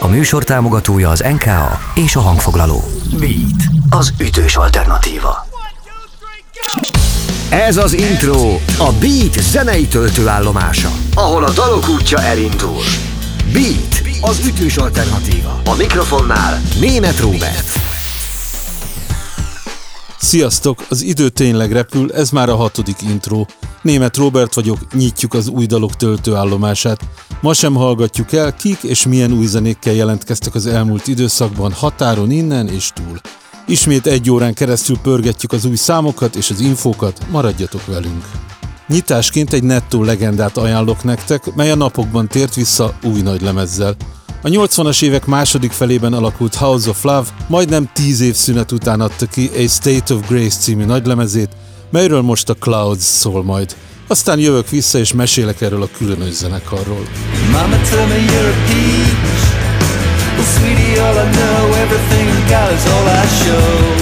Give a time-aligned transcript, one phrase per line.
[0.00, 2.84] A műsor támogatója az NKA és a hangfoglaló.
[3.18, 5.46] Beat, az ütős alternatíva.
[7.48, 12.82] Ez az intro, a Beat zenei töltőállomása, ahol a dalok útja elindul.
[13.52, 15.60] Beat, az ütős alternatíva.
[15.64, 17.95] A mikrofonnál Német Róbert.
[20.18, 20.84] Sziasztok!
[20.88, 23.44] Az idő tényleg repül, ez már a hatodik intro.
[23.82, 27.00] Német Robert vagyok, nyitjuk az új dalok töltőállomását.
[27.40, 32.68] Ma sem hallgatjuk el, kik és milyen új zenékkel jelentkeztek az elmúlt időszakban határon innen
[32.68, 33.20] és túl.
[33.66, 38.24] Ismét egy órán keresztül pörgetjük az új számokat és az infókat, maradjatok velünk!
[38.88, 43.96] Nyitásként egy nettó legendát ajánlok nektek, mely a napokban tért vissza új nagy lemezzel.
[44.46, 49.26] A 80-as évek második felében alakult House of Love majdnem 10 év szünet után adta
[49.26, 51.48] ki A State of Grace című nagylemezét,
[51.90, 53.76] melyről most a Clouds szól majd.
[54.06, 57.06] Aztán jövök vissza és mesélek erről a különös zenekarról.
[57.50, 59.46] Mama tell me you're a peach
[60.36, 63.94] Well sweetie all I know everything you got is all I show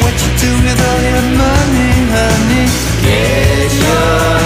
[0.00, 2.66] What you do with all your money honey
[3.02, 4.39] Get your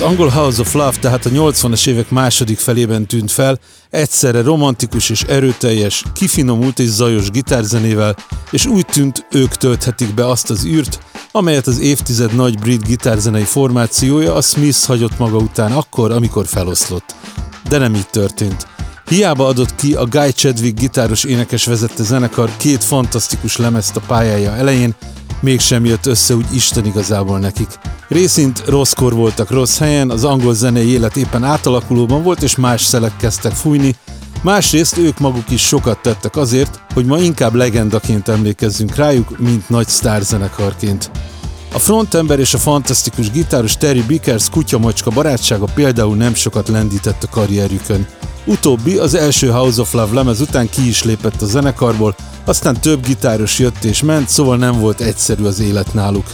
[0.00, 3.58] Az angol House of Love tehát a 80-as évek második felében tűnt fel,
[3.90, 8.16] egyszerre romantikus és erőteljes, kifinomult és zajos gitárzenével,
[8.50, 11.00] és úgy tűnt, ők tölthetik be azt az űrt,
[11.32, 17.14] amelyet az évtized nagy brit gitárzenei formációja a Smith hagyott maga után akkor, amikor feloszlott.
[17.68, 18.66] De nem így történt.
[19.06, 24.56] Hiába adott ki a Guy Chadwick gitáros énekes vezette zenekar két fantasztikus lemezt a pályája
[24.56, 24.94] elején,
[25.40, 27.68] mégsem jött össze úgy Isten igazából nekik.
[28.08, 33.16] Részint rosszkor voltak rossz helyen, az angol zenei élet éppen átalakulóban volt, és más szelek
[33.16, 33.94] kezdtek fújni,
[34.42, 39.88] Másrészt ők maguk is sokat tettek azért, hogy ma inkább legendaként emlékezzünk rájuk, mint nagy
[39.88, 41.10] sztárzenekarként.
[41.72, 47.28] A frontember és a fantasztikus gitáros Terry Bickers kutyamacska barátsága például nem sokat lendített a
[47.28, 48.06] karrierjükön.
[48.44, 53.06] Utóbbi az első House of Love lemez után ki is lépett a zenekarból, aztán több
[53.06, 56.26] gitáros jött és ment, szóval nem volt egyszerű az élet náluk.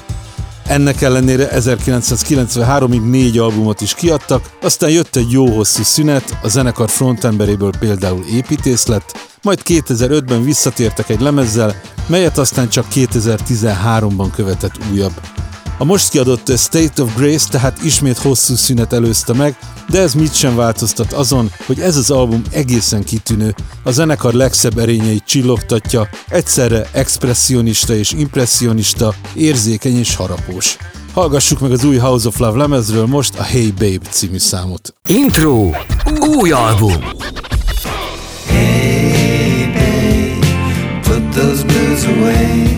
[0.66, 6.90] Ennek ellenére 1993-ig négy albumot is kiadtak, aztán jött egy jó hosszú szünet, a zenekar
[6.90, 11.74] frontemberéből például építész lett, majd 2005-ben visszatértek egy lemezzel,
[12.06, 15.20] melyet aztán csak 2013-ban követett újabb.
[15.78, 20.34] A most kiadott State of Grace tehát ismét hosszú szünet előzte meg, de ez mit
[20.34, 26.88] sem változtat azon, hogy ez az album egészen kitűnő, a zenekar legszebb erényeit csillogtatja, egyszerre
[26.92, 30.76] expressionista és impressionista, érzékeny és harapós.
[31.12, 34.94] Hallgassuk meg az új House of Love lemezről most a Hey Babe című számot.
[35.08, 35.70] Intro.
[36.20, 37.04] Új album.
[38.46, 40.46] Hey babe,
[41.02, 42.75] put those blues away.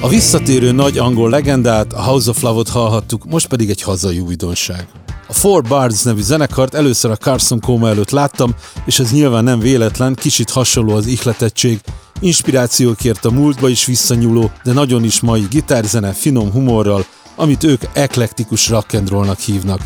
[0.00, 4.86] A visszatérő nagy angol legendát, a House of Love-ot hallhattuk, most pedig egy hazai újdonság.
[5.28, 9.58] A Four Bards nevű zenekart először a Carson Coma előtt láttam, és ez nyilván nem
[9.58, 11.80] véletlen, kicsit hasonló az ihletettség,
[12.20, 17.04] inspirációkért a múltba is visszanyúló, de nagyon is mai gitárzene, finom humorral,
[17.36, 19.80] amit ők eklektikus rock'n'rollnak hívnak.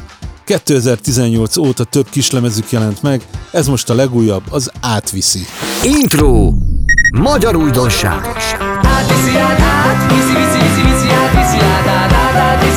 [0.51, 3.23] 2018 óta több kislemezük jelent meg,
[3.53, 5.47] ez most a legújabb, az átviszi.
[5.85, 6.53] Intro!
[7.19, 8.27] Magyar újdonság!
[8.83, 12.70] Átviszi, át, át, viszi, viszi, viszi, viszi, átviszi, át, át, át, át, viszi,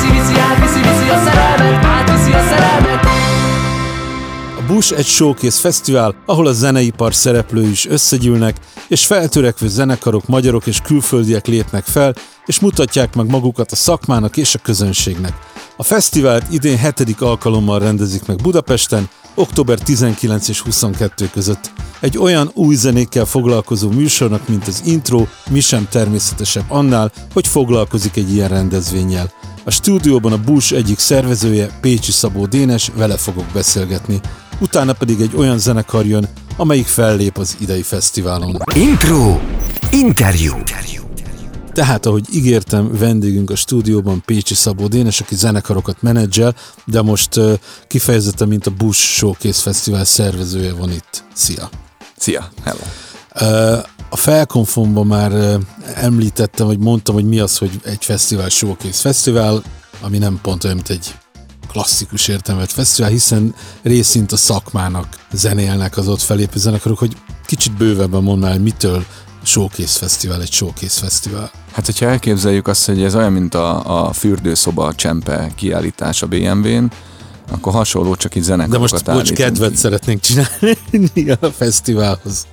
[4.66, 8.56] Bush egy showkész fesztivál, ahol a zeneipar szereplői is összegyűlnek,
[8.88, 12.14] és feltörekvő zenekarok, magyarok és külföldiek lépnek fel,
[12.46, 15.32] és mutatják meg magukat a szakmának és a közönségnek.
[15.76, 21.70] A fesztivált idén hetedik alkalommal rendezik meg Budapesten, október 19 és 22 között.
[22.00, 28.16] Egy olyan új zenékkel foglalkozó műsornak, mint az intro, mi sem természetesebb annál, hogy foglalkozik
[28.16, 29.32] egy ilyen rendezvényel.
[29.64, 34.20] A stúdióban a Bush egyik szervezője, Pécsi Szabó Dénes, vele fogok beszélgetni.
[34.60, 38.62] Utána pedig egy olyan zenekar jön, amelyik fellép az idei fesztiválon.
[38.74, 39.38] Intro!
[39.90, 40.56] Interjú!
[40.56, 41.02] Interjú.
[41.72, 47.52] Tehát, ahogy ígértem, vendégünk a stúdióban Pécsi Szabó Dénes, aki zenekarokat menedzsel, de most uh,
[47.86, 51.24] kifejezetten, mint a Bush Showcase Fesztivál szervezője van itt.
[51.32, 51.68] Szia!
[52.16, 52.48] Szia!
[52.64, 52.78] Hello!
[53.40, 55.54] Uh, a felkonfomban már uh,
[55.94, 59.62] említettem, vagy mondtam, hogy mi az, hogy egy fesztivál Showcase Fesztivál,
[60.00, 61.14] ami nem pont olyan, mint egy
[61.74, 67.16] klasszikus értelmet fesztivál, hiszen részint a szakmának zenélnek az ott felépő zenekarok, hogy
[67.46, 69.04] kicsit bővebben mondd hogy mitől
[69.42, 71.50] showcase fesztivál, egy showcase fesztivál.
[71.72, 76.90] Hát, hogyha elképzeljük azt, hogy ez olyan, mint a, a fürdőszoba csempe kiállítás a BMW-n,
[77.50, 79.76] akkor hasonló, csak itt zenekarokat De most bocs, kedvet ki.
[79.76, 82.46] szeretnénk csinálni a fesztiválhoz.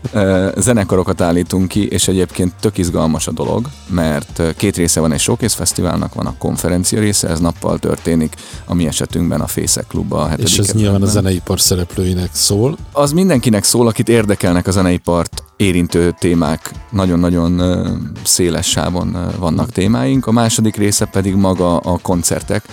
[0.57, 5.55] Zenekarokat állítunk ki, és egyébként tök izgalmas a dolog, mert két része van egy showcase
[5.55, 8.35] fesztiválnak, van a konferencia része, ez nappal történik,
[8.65, 10.21] a mi esetünkben a Fészek Klubba.
[10.21, 12.77] A és ez nyilván a zeneipar szereplőinek szól.
[12.91, 17.61] Az mindenkinek szól, akit érdekelnek a zeneipart érintő témák, nagyon-nagyon
[18.23, 20.27] széles sávon vannak témáink.
[20.27, 22.63] A második része pedig maga a koncertek,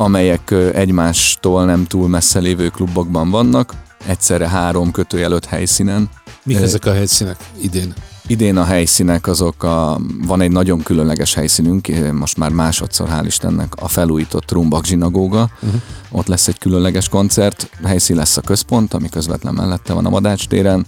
[0.00, 3.74] amelyek egymástól nem túl messze lévő klubokban vannak,
[4.06, 6.10] egyszerre három kötőjelölt helyszínen.
[6.42, 7.94] Mik ezek a helyszínek idén?
[8.26, 13.72] Idén a helyszínek azok a, van egy nagyon különleges helyszínünk, most már másodszor hál' Istennek,
[13.74, 15.50] a felújított Rumbak zsinagóga.
[15.62, 15.80] Uh-huh.
[16.10, 20.48] Ott lesz egy különleges koncert, helyszín lesz a központ, ami közvetlen mellette van a Madács
[20.48, 20.86] téren,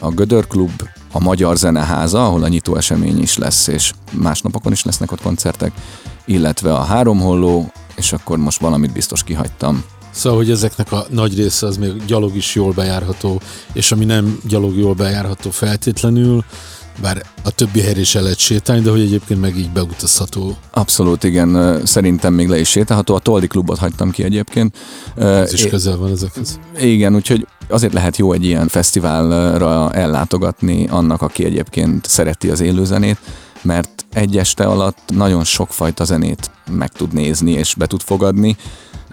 [0.00, 0.82] a Gödör Klub,
[1.12, 5.22] a Magyar Zeneháza, ahol a nyitó esemény is lesz, és más napokon is lesznek ott
[5.22, 5.72] koncertek,
[6.24, 9.84] illetve a Három Holló, és akkor most valamit biztos kihagytam.
[10.10, 13.40] Szóval, hogy ezeknek a nagy része az még gyalog is jól bejárható,
[13.72, 16.44] és ami nem gyalog jól bejárható feltétlenül,
[17.00, 20.56] bár a többi helyre is el lehet sétálni, de hogy egyébként meg így beutazható.
[20.70, 21.80] Abszolút, igen.
[21.86, 23.14] Szerintem még le is sétálható.
[23.14, 24.76] A Toldi klubot hagytam ki egyébként.
[25.16, 26.58] Ez is közel van ezekhez.
[26.80, 33.18] Igen, úgyhogy azért lehet jó egy ilyen fesztiválra ellátogatni annak, aki egyébként szereti az élőzenét,
[33.62, 38.56] mert egy este alatt nagyon sokfajta zenét meg tud nézni és be tud fogadni,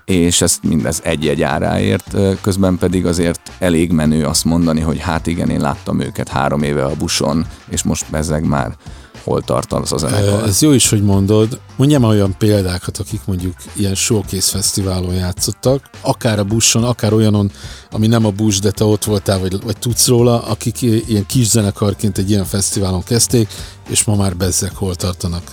[0.05, 5.50] és ezt mindez egy-egy áráért, közben pedig azért elég menő azt mondani, hogy hát igen,
[5.50, 8.75] én láttam őket három éve a buson, és most bezeg már
[9.23, 10.43] hol tart az zenekar.
[10.43, 11.59] Ez jó is, hogy mondod.
[11.75, 17.51] Mondjam olyan példákat, akik mondjuk ilyen showcase fesztiválon játszottak, akár a buszon, akár olyanon,
[17.91, 21.47] ami nem a busz, de te ott voltál, vagy, vagy tudsz róla, akik ilyen kis
[21.47, 23.49] zenekarként egy ilyen fesztiválon kezdték,
[23.89, 25.51] és ma már bezzek hol tartanak.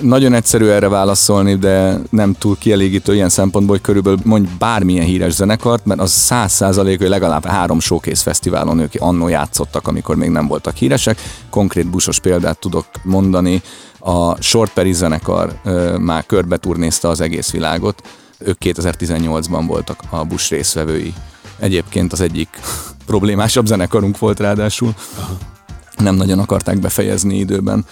[0.00, 5.32] Nagyon egyszerű erre válaszolni, de nem túl kielégítő ilyen szempontból, hogy körülbelül mondj bármilyen híres
[5.32, 10.28] zenekart, mert az száz százalék, hogy legalább három showcase fesztiválon ők annó játszottak, amikor még
[10.28, 11.18] nem voltak híresek.
[11.50, 13.62] Konkrét busos példát tudok mondani.
[13.98, 15.60] A Short Perry zenekar
[15.98, 18.02] már körbe turnézte az egész világot.
[18.38, 21.12] Ők 2018-ban voltak a Bush részvevői.
[21.58, 22.48] Egyébként az egyik
[23.06, 24.94] problémásabb zenekarunk volt ráadásul.
[25.98, 27.84] Nem nagyon akarták befejezni időben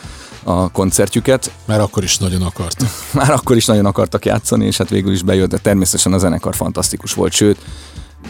[0.44, 1.50] a koncertjüket.
[1.64, 2.84] Már akkor is nagyon akart.
[3.12, 6.54] Már akkor is nagyon akartak játszani, és hát végül is bejött, de természetesen a zenekar
[6.54, 7.58] fantasztikus volt, sőt,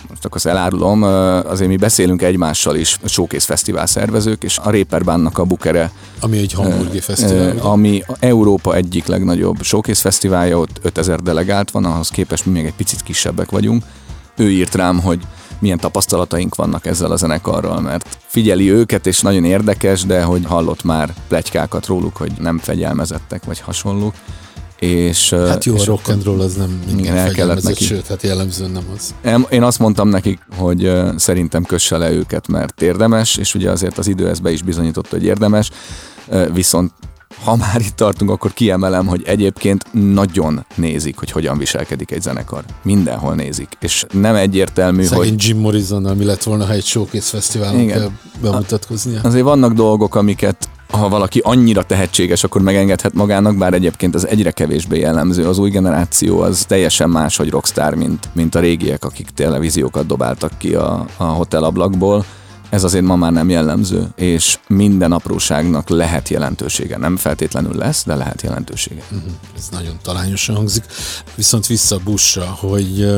[0.09, 1.03] most akkor elárulom,
[1.47, 5.91] azért mi beszélünk egymással is, a Showcase Fesztivál szervezők, és a Réperbánnak a bukere.
[6.21, 7.59] Ami egy hamburgi fesztivál.
[7.59, 12.75] Ami Európa egyik legnagyobb Showcase Fesztiválja, ott 5000 delegált van, ahhoz képest mi még egy
[12.75, 13.85] picit kisebbek vagyunk.
[14.37, 15.21] Ő írt rám, hogy
[15.63, 20.85] milyen tapasztalataink vannak ezzel a zenekarral, mert figyeli őket, és nagyon érdekes, de hogy hallott
[20.85, 24.15] már plegykákat róluk, hogy nem fegyelmezettek, vagy hasonlók.
[24.79, 27.85] És, hát jó, és a rock and roll az nem igen, el kellett neki.
[27.85, 29.15] sőt, hát jellemzően nem az.
[29.51, 34.07] Én azt mondtam nekik, hogy szerintem kösse le őket, mert érdemes, és ugye azért az
[34.07, 35.71] idő ezt be is bizonyította, hogy érdemes,
[36.53, 36.93] viszont
[37.45, 42.65] ha már itt tartunk, akkor kiemelem, hogy egyébként nagyon nézik, hogy hogyan viselkedik egy zenekar.
[42.83, 43.69] Mindenhol nézik.
[43.81, 45.47] És nem egyértelmű, Szegény hogy...
[45.47, 49.21] Jim Morrison, ami lett volna, ha egy showcase fesztiválon kell bemutatkoznia.
[49.23, 54.51] Azért vannak dolgok, amiket ha valaki annyira tehetséges, akkor megengedhet magának, bár egyébként az egyre
[54.51, 55.49] kevésbé jellemző.
[55.49, 60.53] Az új generáció az teljesen más, hogy rockstar, mint, mint a régiek, akik televíziókat dobáltak
[60.59, 62.25] ki a, a hotelablakból
[62.73, 66.97] ez azért ma már nem jellemző, és minden apróságnak lehet jelentősége.
[66.97, 69.03] Nem feltétlenül lesz, de lehet jelentősége.
[69.03, 69.33] Uh-huh.
[69.57, 70.85] Ez nagyon talányosan hangzik.
[71.35, 73.15] Viszont vissza a buszra, hogy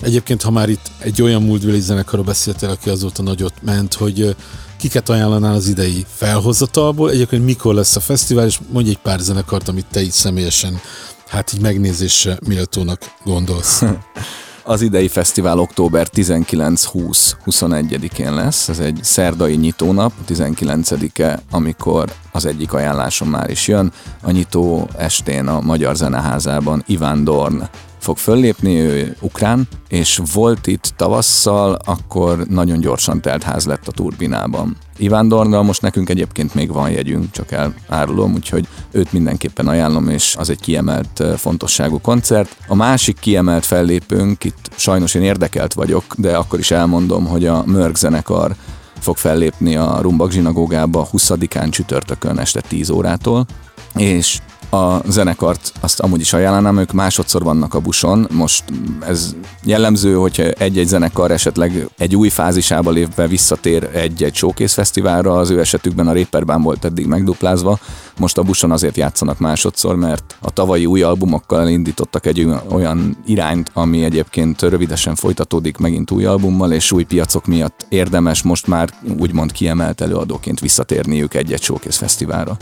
[0.00, 4.36] egyébként, ha már itt egy olyan múltbeli zenekarról beszéltél, aki azóta nagyot ment, hogy
[4.78, 9.68] kiket ajánlanál az idei felhozatalból, egyébként mikor lesz a fesztivál, és mondj egy pár zenekart,
[9.68, 10.80] amit te így személyesen
[11.28, 13.82] hát így megnézésre méltónak gondolsz.
[14.64, 23.28] Az idei fesztivál október 19-20-21-én lesz, ez egy szerdai nyitónap, 19-e, amikor az egyik ajánlásom
[23.28, 23.92] már is jön.
[24.22, 27.62] A nyitó estén a Magyar Zeneházában Iván Dorn
[28.02, 33.92] fog föllépni, ő ukrán, és volt itt tavasszal, akkor nagyon gyorsan telt ház lett a
[33.92, 34.76] turbinában.
[34.96, 37.52] Iván Dornal most nekünk egyébként még van jegyünk, csak
[37.88, 42.56] elárulom, úgyhogy őt mindenképpen ajánlom, és az egy kiemelt fontosságú koncert.
[42.66, 47.62] A másik kiemelt fellépőnk, itt sajnos én érdekelt vagyok, de akkor is elmondom, hogy a
[47.66, 48.54] Mörg zenekar
[48.98, 53.46] fog fellépni a Rumbak zsinagógába 20-án csütörtökön este 10 órától,
[53.94, 54.38] és
[54.74, 58.26] A zenekart azt amúgy is ajánlanám, ők másodszor vannak a buson.
[58.30, 58.64] Most
[59.06, 65.50] ez jellemző, hogyha egy-egy zenekar esetleg egy új fázisába lépve visszatér egy-egy showcase fesztiválra, az
[65.50, 67.78] ő esetükben a Réperbán volt eddig megduplázva,
[68.18, 73.70] most a buson azért játszanak másodszor, mert a tavalyi új albumokkal indítottak egy olyan irányt,
[73.72, 78.88] ami egyébként rövidesen folytatódik megint új albummal, és új piacok miatt érdemes most már
[79.18, 82.56] úgymond kiemelt előadóként visszatérniük egy-egy showcase fesztiválra.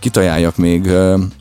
[0.00, 0.90] Kitajáljak még...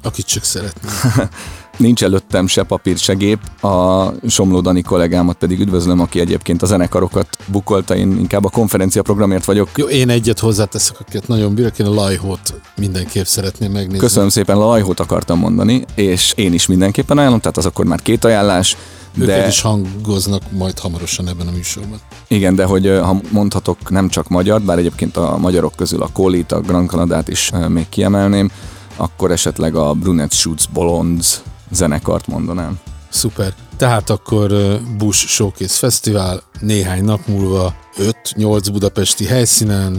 [0.04, 0.92] Akit csak szeretnék.
[1.80, 6.66] Nincs előttem se papír, se gép, a Somló Dani kollégámat pedig üdvözlöm, aki egyébként a
[6.66, 9.70] zenekarokat bukolta, én inkább a konferencia programért vagyok.
[9.76, 13.98] Jó, én egyet hozzáteszek, akiket nagyon bírok, én a Lajhót mindenképp szeretném megnézni.
[13.98, 18.26] Köszönöm szépen, Lajhót akartam mondani, és én is mindenképpen ajánlom, tehát az akkor már két
[18.26, 18.78] ajánlás.
[19.16, 19.24] De...
[19.24, 22.00] Őket is hangoznak majd hamarosan ebben a műsorban.
[22.28, 26.52] Igen, de hogy ha mondhatok nem csak magyar, bár egyébként a magyarok közül a Kolit,
[26.52, 28.52] a Grand Canadát is még kiemelném,
[28.96, 31.42] akkor esetleg a Brunet Shoots Bolonds
[31.72, 32.80] zenekart mondanám.
[33.10, 33.54] Szuper.
[33.78, 39.96] Tehát akkor Bush Showcase Fesztivál néhány nap múlva 5-8 budapesti helyszínen,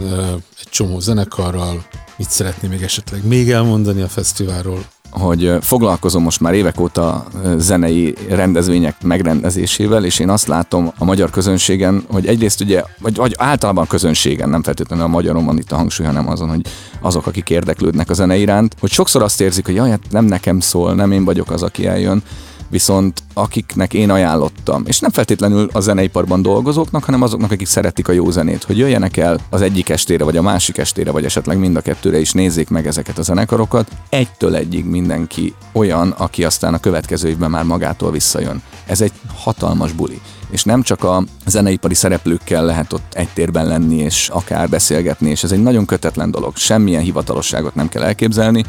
[0.60, 1.84] egy csomó zenekarral.
[2.16, 4.84] Mit szeretné még esetleg még elmondani a fesztiválról?
[5.10, 7.24] Hogy foglalkozom most már évek óta
[7.56, 13.34] zenei rendezvények megrendezésével, és én azt látom a magyar közönségen, hogy egyrészt ugye, vagy, vagy
[13.38, 16.66] általában közönségen, nem feltétlenül a magyaron van itt a hangsúly, hanem azon, hogy
[17.00, 20.60] azok, akik érdeklődnek a zene iránt, hogy sokszor azt érzik, hogy jaj, hát nem nekem
[20.60, 22.22] szól, nem én vagyok az, aki eljön,
[22.70, 28.12] viszont akiknek én ajánlottam, és nem feltétlenül a zeneiparban dolgozóknak, hanem azoknak, akik szeretik a
[28.12, 31.76] jó zenét, hogy jöjjenek el az egyik estére, vagy a másik estére, vagy esetleg mind
[31.76, 33.90] a kettőre is nézzék meg ezeket a zenekarokat.
[34.08, 38.62] Egytől egyig mindenki olyan, aki aztán a következő évben már magától visszajön.
[38.86, 43.96] Ez egy hatalmas buli és nem csak a zeneipari szereplőkkel lehet ott egy térben lenni,
[43.96, 46.56] és akár beszélgetni, és ez egy nagyon kötetlen dolog.
[46.56, 48.64] Semmilyen hivatalosságot nem kell elképzelni,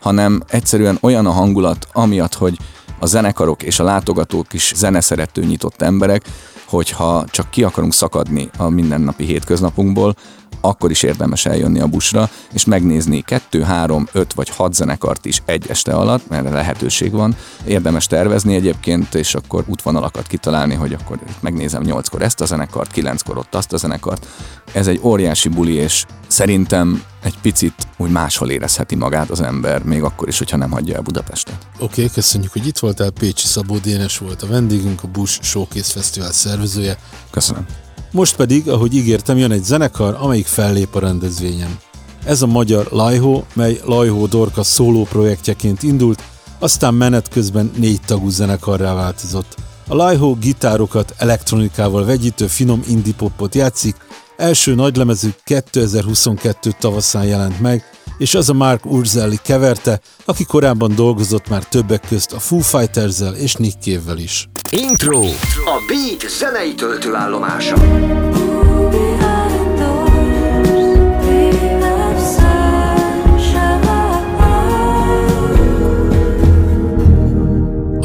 [0.00, 2.58] hanem egyszerűen olyan a hangulat, amiatt, hogy
[3.04, 6.22] a zenekarok és a látogatók is zeneszerető nyitott emberek,
[6.64, 10.16] hogyha csak ki akarunk szakadni a mindennapi hétköznapunkból,
[10.60, 15.42] akkor is érdemes eljönni a busra, és megnézni kettő, három, öt vagy hat zenekart is
[15.44, 17.36] egy este alatt, mert lehetőség van.
[17.64, 23.38] Érdemes tervezni egyébként, és akkor útvonalakat kitalálni, hogy akkor megnézem nyolckor ezt a zenekart, kilenckor
[23.38, 24.26] ott azt a zenekart.
[24.72, 30.02] Ez egy óriási buli, és szerintem egy picit úgy máshol érezheti magát az ember, még
[30.02, 31.58] akkor is, hogyha nem hagyja el Budapestet.
[31.74, 33.10] Oké, okay, köszönjük, hogy itt voltál.
[33.10, 36.98] Pécsi Szabó Dénes volt a vendégünk, a Bush Showcase Fesztivál szervezője.
[37.30, 37.66] Köszönöm.
[38.10, 41.78] Most pedig, ahogy ígértem, jön egy zenekar, amelyik fellép a rendezvényen.
[42.24, 46.22] Ez a magyar Lajhó, mely Lajhó Dorka szóló projektjeként indult,
[46.58, 49.54] aztán menet közben négy tagú zenekarrá változott.
[49.88, 53.96] A Lajhó gitárokat elektronikával vegyítő finom indie popot játszik,
[54.36, 57.84] első nagylemezük 2022 tavaszán jelent meg,
[58.18, 63.20] és az a Mark Urzelli keverte, aki korábban dolgozott már többek közt a Foo fighters
[63.36, 64.48] és Nick Cave-vel is.
[64.70, 65.22] Intro.
[65.64, 67.74] A Beat zenei töltőállomása.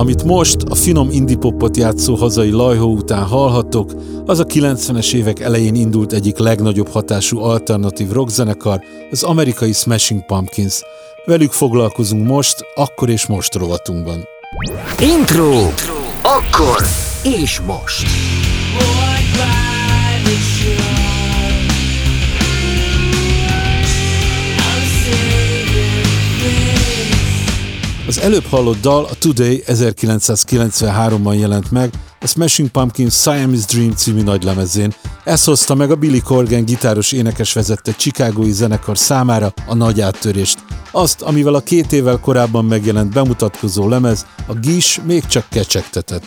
[0.09, 3.93] Amit most a finom indie popot játszó hazai lajhó után hallhattok,
[4.25, 10.81] az a 90-es évek elején indult egyik legnagyobb hatású alternatív rockzenekar, az amerikai Smashing Pumpkins.
[11.25, 14.23] Velük foglalkozunk most, akkor és most rovatunkban.
[14.99, 15.51] Intro.
[16.21, 16.83] Akkor
[17.23, 18.07] és most.
[28.09, 34.21] Az előbb hallott dal a Today 1993-ban jelent meg, a Smashing Pumpkins Siamese Dream című
[34.21, 34.93] nagylemezén.
[35.23, 40.59] Ez hozta meg a Billy Corgan gitáros énekes vezette Chicagói zenekar számára a nagy áttörést.
[40.91, 46.23] Azt, amivel a két évvel korábban megjelent bemutatkozó lemez, a Gish még csak kecsegtetett.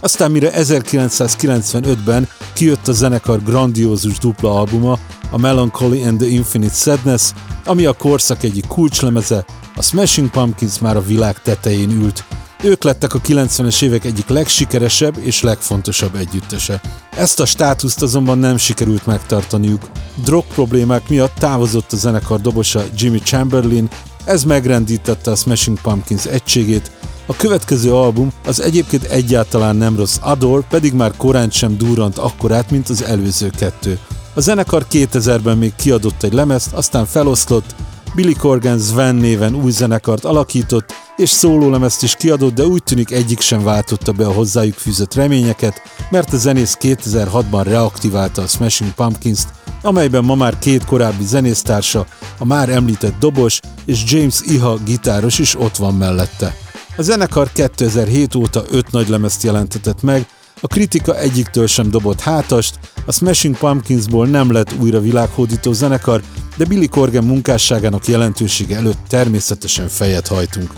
[0.00, 4.98] Aztán mire 1995-ben kijött a zenekar grandiózus dupla albuma,
[5.30, 7.32] a Melancholy and the Infinite Sadness,
[7.64, 9.44] ami a korszak egyik kulcslemeze,
[9.76, 12.24] a Smashing Pumpkins már a világ tetején ült.
[12.62, 16.80] Ők lettek a 90-es évek egyik legsikeresebb és legfontosabb együttese.
[17.16, 19.90] Ezt a státuszt azonban nem sikerült megtartaniuk.
[20.24, 23.88] Drog problémák miatt távozott a zenekar dobosa Jimmy Chamberlain,
[24.24, 26.90] ez megrendítette a Smashing Pumpkins egységét,
[27.30, 32.70] a következő album, az egyébként egyáltalán nem rossz Ador, pedig már korán sem durrant akkorát,
[32.70, 33.98] mint az előző kettő.
[34.34, 37.74] A zenekar 2000-ben még kiadott egy lemezt, aztán feloszlott,
[38.14, 43.40] Billy Corgan Sven néven új zenekart alakított, és szólólemezt is kiadott, de úgy tűnik egyik
[43.40, 49.48] sem váltotta be a hozzájuk fűzött reményeket, mert a zenész 2006-ban reaktiválta a Smashing Pumpkins-t,
[49.82, 52.06] amelyben ma már két korábbi zenésztársa,
[52.38, 56.56] a már említett dobos és James Iha gitáros is ott van mellette.
[56.96, 60.26] A zenekar 2007 óta öt nagy lemezt jelentetett meg,
[60.60, 66.22] a kritika egyiktől sem dobott hátast, a Smashing Pumpkinsból nem lett újra világhódító zenekar,
[66.56, 70.72] de Billy Corgan munkásságának jelentősége előtt természetesen fejet hajtunk.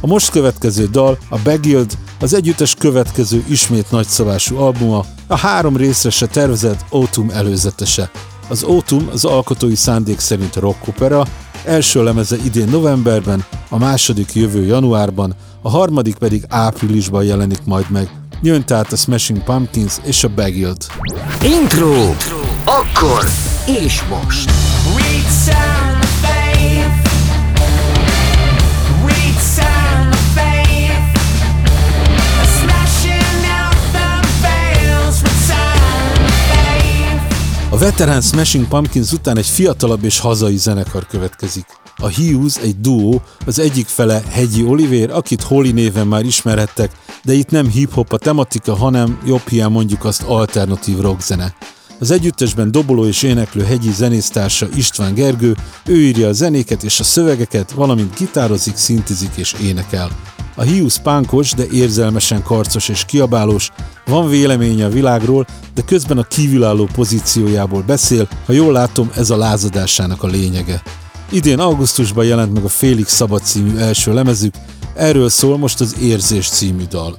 [0.00, 6.10] A most következő dal, a Beguild, az együttes következő ismét nagyszabású albuma, a három részre
[6.10, 8.10] se tervezett Autumn előzetese.
[8.48, 11.26] Az Autumn az alkotói szándék szerint rock opera,
[11.64, 18.10] első lemeze idén novemberben, a második jövő januárban, a harmadik pedig áprilisban jelenik majd meg.
[18.42, 20.86] Jön tehát a Smashing Pumpkins és a Beguild.
[21.42, 22.14] Intro.
[22.64, 23.24] Akkor
[23.66, 24.50] és most.
[37.70, 41.66] A veterán Smashing Pumpkins után egy fiatalabb és hazai zenekar következik.
[41.98, 46.90] A Hughes egy duó, az egyik fele Hegyi Oliver, akit Holly néven már ismerhettek,
[47.24, 51.54] de itt nem hip-hop a tematika, hanem jobb hiány mondjuk azt alternatív rockzene.
[51.98, 57.04] Az együttesben doboló és éneklő hegyi zenésztársa István Gergő, ő írja a zenéket és a
[57.04, 60.10] szövegeket, valamint gitározik, szintizik és énekel.
[60.54, 63.70] A Hughes pánkos, de érzelmesen karcos és kiabálós,
[64.06, 69.36] van véleménye a világról, de közben a kívülálló pozíciójából beszél, ha jól látom, ez a
[69.36, 70.82] lázadásának a lényege.
[71.30, 74.54] Idén augusztusban jelent meg a Félix Szabad című első lemezük,
[74.94, 77.18] erről szól most az Érzés című dal.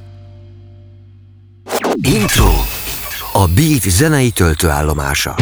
[2.01, 2.51] Intro.
[3.33, 5.35] A Beat zenei töltőállomása.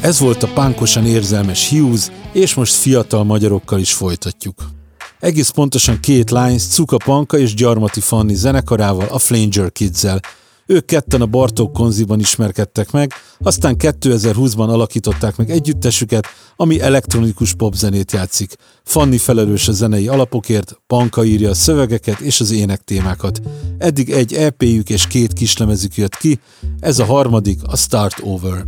[0.00, 4.77] Ez volt a pánkosan érzelmes Hughes, és most fiatal magyarokkal is folytatjuk.
[5.20, 10.20] Egész pontosan két Lines, Cuka Panka és Gyarmati Fanni zenekarával, a Flanger Kids-zel.
[10.66, 18.12] Ők ketten a Bartók konziban ismerkedtek meg, aztán 2020-ban alakították meg együttesüket, ami elektronikus popzenét
[18.12, 18.52] játszik.
[18.84, 23.40] Fanni felelős a zenei alapokért, Panka írja a szövegeket és az énektémákat.
[23.78, 26.40] Eddig egy EP-jük és két kislemezük jött ki,
[26.80, 28.66] ez a harmadik, a Start Over.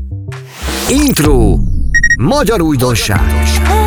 [0.88, 1.58] Intro.
[2.18, 3.79] Magyar újdonság.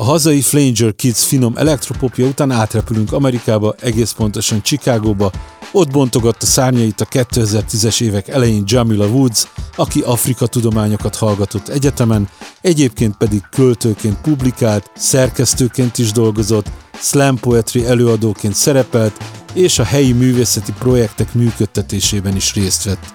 [0.00, 5.30] A hazai Flanger Kids finom elektropopja után átrepülünk Amerikába, egész pontosan Chicagóba,
[5.72, 12.28] ott bontogatta szárnyait a 2010-es évek elején Jamila Woods, aki Afrika tudományokat hallgatott egyetemen,
[12.60, 20.72] egyébként pedig költőként publikált, szerkesztőként is dolgozott, slam poetry előadóként szerepelt, és a helyi művészeti
[20.78, 23.12] projektek működtetésében is részt vett.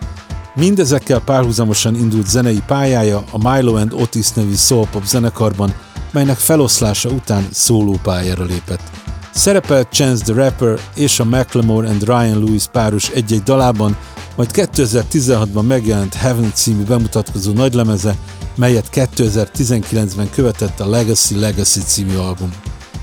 [0.55, 5.73] Mindezekkel párhuzamosan indult zenei pályája a Milo and Otis nevű soul-pop zenekarban,
[6.11, 8.81] melynek feloszlása után szólópályára lépett.
[9.33, 13.97] Szerepelt Chance the Rapper és a McLemore and Ryan Lewis párus egy-egy dalában,
[14.35, 18.15] majd 2016-ban megjelent Heaven című bemutatkozó nagylemeze,
[18.55, 22.53] melyet 2019-ben követett a Legacy Legacy című album.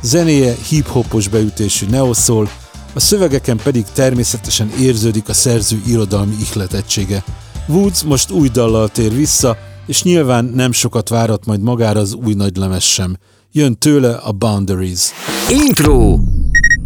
[0.02, 2.48] Zenéje hip-hopos beütésű neoszól,
[2.94, 7.24] a szövegeken pedig természetesen érződik a szerző irodalmi ihletettsége.
[7.66, 12.34] Woods most új dallal tér vissza, és nyilván nem sokat várat majd magára az új
[12.34, 13.16] nagylemez sem.
[13.52, 15.10] Jön tőle a Boundaries.
[15.50, 16.18] Intro.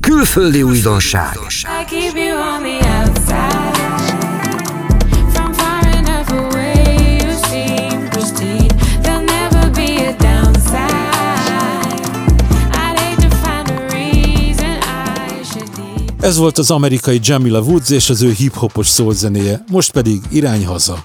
[0.01, 1.37] Külföldi újdonság.
[1.37, 3.26] I keep you on the outside.
[16.27, 21.03] Ez volt az amerikai Jamila Woods és az ő hip-hopos szólzenéje, most pedig irány haza.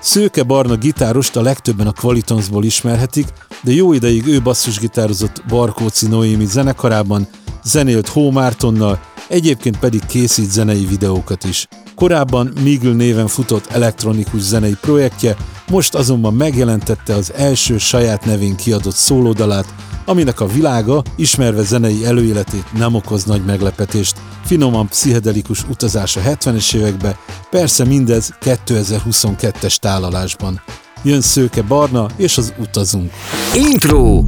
[0.00, 3.26] Szőke barna gitárost a legtöbben a Qualitonsból ismerhetik,
[3.62, 7.28] de jó ideig ő basszusgitározott Barkóci Noémi zenekarában,
[7.64, 11.68] zenélt Hó Mártonnal, egyébként pedig készít zenei videókat is.
[11.94, 15.36] Korábban Miguel néven futott elektronikus zenei projektje,
[15.70, 22.72] most azonban megjelentette az első saját nevén kiadott szólódalát, aminek a világa, ismerve zenei előéletét
[22.72, 24.16] nem okoz nagy meglepetést.
[24.44, 27.18] Finoman pszichedelikus utazás a 70-es évekbe,
[27.50, 30.60] persze mindez 2022-es tálalásban.
[31.02, 33.12] Jön Szőke Barna és az utazunk.
[33.54, 34.24] Intro.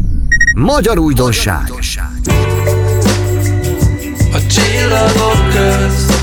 [0.57, 1.73] Magyar újdonság.
[4.33, 6.14] A csillagok közt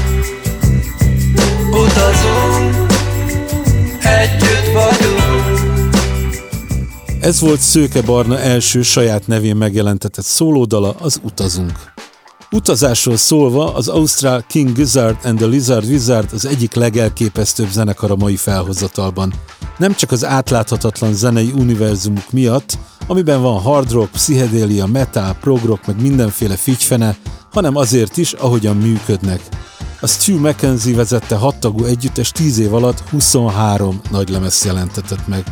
[7.31, 11.71] Ez volt Szőke Barna első saját nevén megjelentetett szólódala, az Utazunk.
[12.51, 18.15] Utazásról szólva, az Ausztrál King Gizzard and the Lizard Wizard az egyik legelképesztőbb zenekar a
[18.15, 19.33] mai felhozatalban.
[19.77, 26.01] Nem csak az átláthatatlan zenei univerzumuk miatt, amiben van hard rock, pszichedélia, metal, progrock, meg
[26.01, 27.17] mindenféle figyfene,
[27.51, 29.41] hanem azért is, ahogyan működnek.
[30.01, 35.43] A Stu McKenzie vezette hattagú együttes 10 év alatt 23 nagy lemez jelentetett meg.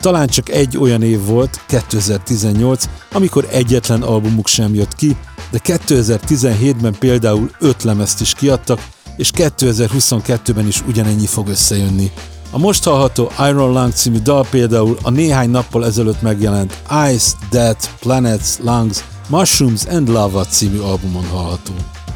[0.00, 5.16] Talán csak egy olyan év volt, 2018, amikor egyetlen albumuk sem jött ki,
[5.50, 12.10] de 2017-ben például 5 lemezt is kiadtak, és 2022-ben is ugyanennyi fog összejönni.
[12.50, 16.82] A most hallható Iron Lung című dal például a néhány nappal ezelőtt megjelent
[17.12, 21.72] Ice, Death, Planets, Lungs, Mushrooms and Lava című albumon hallható.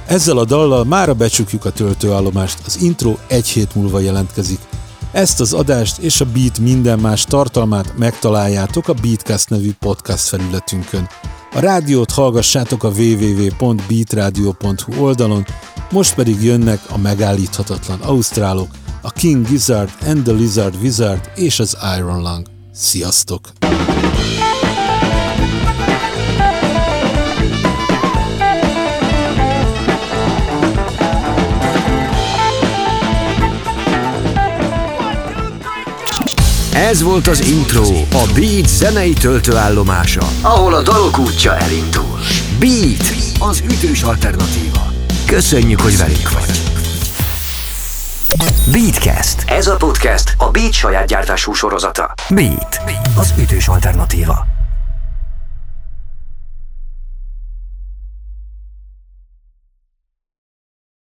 [0.07, 4.59] Ezzel a dallal mára becsukjuk a töltőállomást, az intro egy hét múlva jelentkezik.
[5.13, 11.09] Ezt az adást és a Beat minden más tartalmát megtaláljátok a Beatcast nevű podcast felületünkön.
[11.55, 15.47] A rádiót hallgassátok a www.beatradio.hu oldalon,
[15.91, 18.69] most pedig jönnek a megállíthatatlan ausztrálok,
[19.03, 22.47] a King Gizzard and the Lizard Wizard és az Iron Lung.
[22.73, 23.62] Sziasztok!
[36.75, 42.19] Ez volt az intro, a Beat zenei töltőállomása, ahol a dalok útja elindul.
[42.59, 44.93] Beat, az ütős alternatíva.
[45.27, 46.63] Köszönjük, hogy velünk vagy.
[48.73, 49.45] Beatcast.
[49.47, 52.15] Ez a podcast a Beat saját gyártású sorozata.
[52.31, 52.81] Beat,
[53.17, 54.52] az ütős alternatíva.